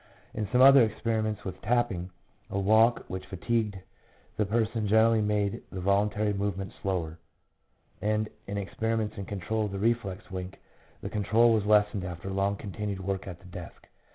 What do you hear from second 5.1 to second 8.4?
made the voluntary movements slower; 2 and